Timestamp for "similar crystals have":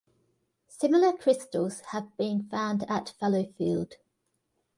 0.67-2.17